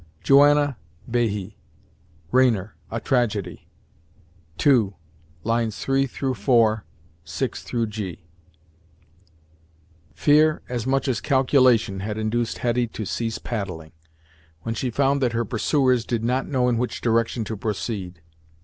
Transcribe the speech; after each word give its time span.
Joanna 0.23 0.77
Baihie, 1.07 1.57
"Rayner: 2.31 2.75
A 2.89 2.99
Tragedy," 2.99 3.67
II.L3 4.59 6.35
4, 6.35 6.85
6 7.23 7.63
g. 7.87 8.25
Fear, 10.15 10.61
as 10.67 10.87
much 10.87 11.07
as 11.07 11.21
calculation, 11.21 11.99
had 11.99 12.17
induced 12.17 12.57
Hetty 12.57 12.87
to 12.87 13.05
cease 13.05 13.37
paddling, 13.37 13.91
when 14.63 14.73
she 14.73 14.89
found 14.89 15.21
that 15.21 15.33
her 15.33 15.45
pursuers 15.45 16.03
did 16.03 16.23
not 16.23 16.47
know 16.47 16.67
in 16.67 16.79
which 16.79 17.01
direction 17.01 17.43
to 17.43 17.55
proceed. 17.55 18.23